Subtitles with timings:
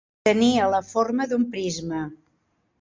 [0.27, 2.05] Tenia la forma d'un prisma.